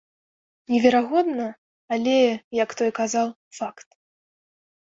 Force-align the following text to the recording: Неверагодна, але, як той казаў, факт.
Неверагодна, 0.71 1.45
але, 1.97 2.17
як 2.63 2.69
той 2.81 2.91
казаў, 3.01 3.27
факт. 3.59 3.89